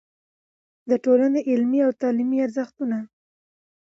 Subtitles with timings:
[0.89, 2.99] د ټولنې علمي او تعليمي ارزښتونو